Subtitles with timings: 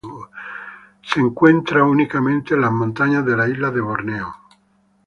[1.03, 4.33] Se encuentra únicamente en las montañas de la isla de Borneo.